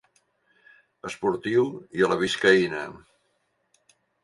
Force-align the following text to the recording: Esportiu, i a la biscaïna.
Esportiu, 1.09 1.67
i 1.99 2.07
a 2.07 2.11
la 2.15 2.19
biscaïna. 2.23 2.83